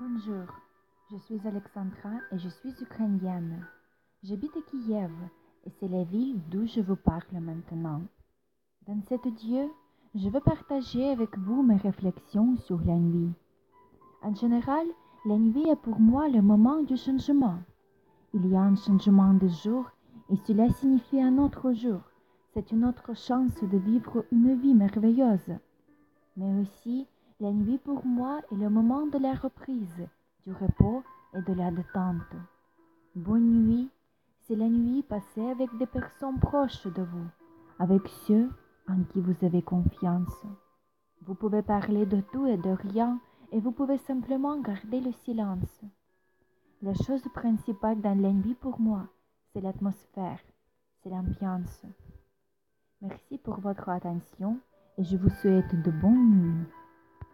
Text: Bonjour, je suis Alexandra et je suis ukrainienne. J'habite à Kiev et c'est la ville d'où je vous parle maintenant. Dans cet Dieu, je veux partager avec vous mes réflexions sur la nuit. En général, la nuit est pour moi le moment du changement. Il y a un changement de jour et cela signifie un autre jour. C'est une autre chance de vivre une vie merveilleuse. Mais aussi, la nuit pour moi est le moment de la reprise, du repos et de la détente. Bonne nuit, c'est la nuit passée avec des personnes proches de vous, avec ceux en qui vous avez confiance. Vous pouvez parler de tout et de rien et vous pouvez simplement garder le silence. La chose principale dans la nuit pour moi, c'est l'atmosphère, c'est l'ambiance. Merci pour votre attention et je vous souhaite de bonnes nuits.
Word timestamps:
Bonjour, 0.00 0.46
je 1.10 1.16
suis 1.16 1.40
Alexandra 1.44 2.20
et 2.30 2.38
je 2.38 2.48
suis 2.48 2.70
ukrainienne. 2.80 3.66
J'habite 4.22 4.56
à 4.56 4.60
Kiev 4.60 5.10
et 5.66 5.70
c'est 5.70 5.88
la 5.88 6.04
ville 6.04 6.40
d'où 6.50 6.66
je 6.66 6.80
vous 6.80 6.94
parle 6.94 7.40
maintenant. 7.40 8.02
Dans 8.86 9.00
cet 9.08 9.26
Dieu, 9.26 9.68
je 10.14 10.28
veux 10.28 10.40
partager 10.40 11.10
avec 11.10 11.36
vous 11.36 11.64
mes 11.64 11.78
réflexions 11.78 12.56
sur 12.58 12.78
la 12.82 12.94
nuit. 12.94 13.32
En 14.22 14.32
général, 14.36 14.86
la 15.24 15.36
nuit 15.36 15.68
est 15.68 15.82
pour 15.82 15.98
moi 15.98 16.28
le 16.28 16.42
moment 16.42 16.80
du 16.82 16.96
changement. 16.96 17.58
Il 18.34 18.46
y 18.46 18.54
a 18.54 18.60
un 18.60 18.76
changement 18.76 19.34
de 19.34 19.48
jour 19.48 19.90
et 20.30 20.36
cela 20.46 20.70
signifie 20.70 21.20
un 21.20 21.38
autre 21.38 21.72
jour. 21.72 22.02
C'est 22.54 22.70
une 22.70 22.84
autre 22.84 23.16
chance 23.16 23.64
de 23.64 23.78
vivre 23.78 24.24
une 24.30 24.54
vie 24.60 24.74
merveilleuse. 24.74 25.56
Mais 26.36 26.60
aussi, 26.60 27.08
la 27.40 27.52
nuit 27.52 27.78
pour 27.78 28.04
moi 28.04 28.40
est 28.50 28.56
le 28.56 28.68
moment 28.68 29.06
de 29.06 29.18
la 29.18 29.34
reprise, 29.34 30.08
du 30.44 30.52
repos 30.52 31.04
et 31.34 31.42
de 31.42 31.52
la 31.52 31.70
détente. 31.70 32.34
Bonne 33.14 33.64
nuit, 33.64 33.90
c'est 34.40 34.56
la 34.56 34.68
nuit 34.68 35.04
passée 35.04 35.48
avec 35.48 35.68
des 35.78 35.86
personnes 35.86 36.40
proches 36.40 36.86
de 36.88 37.02
vous, 37.02 37.26
avec 37.78 38.08
ceux 38.26 38.50
en 38.88 39.04
qui 39.04 39.20
vous 39.20 39.36
avez 39.46 39.62
confiance. 39.62 40.46
Vous 41.22 41.34
pouvez 41.36 41.62
parler 41.62 42.06
de 42.06 42.20
tout 42.32 42.46
et 42.46 42.56
de 42.56 42.70
rien 42.70 43.20
et 43.52 43.60
vous 43.60 43.72
pouvez 43.72 43.98
simplement 43.98 44.58
garder 44.60 45.00
le 45.00 45.12
silence. 45.12 45.84
La 46.82 46.94
chose 46.94 47.22
principale 47.34 48.00
dans 48.00 48.20
la 48.20 48.32
nuit 48.32 48.54
pour 48.54 48.80
moi, 48.80 49.06
c'est 49.52 49.60
l'atmosphère, 49.60 50.40
c'est 51.02 51.10
l'ambiance. 51.10 51.84
Merci 53.00 53.38
pour 53.38 53.60
votre 53.60 53.88
attention 53.88 54.58
et 54.96 55.04
je 55.04 55.16
vous 55.16 55.30
souhaite 55.30 55.72
de 55.84 55.90
bonnes 55.92 56.30
nuits. 56.30 56.77